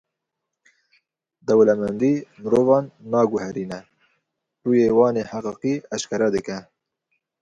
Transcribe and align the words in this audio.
Dewlemendî 1.47 2.13
mirovan 2.41 2.85
naguherîne, 3.11 3.79
rûyê 4.65 4.89
wan 4.97 5.15
ê 5.21 5.23
heqîqî 5.31 5.73
eşkere 5.95 6.29
dike. 6.35 6.57